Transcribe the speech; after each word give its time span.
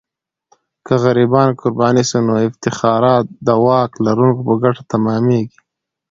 که 0.85 0.93
غریبان 1.03 1.49
قرباني 1.59 2.03
سي، 2.09 2.19
نو 2.27 2.33
افتخارات 2.47 3.25
د 3.45 3.47
واک 3.65 3.91
لرونکو 4.05 4.41
په 4.47 4.55
ګټه 4.63 4.83
تمامیږي. 4.91 5.59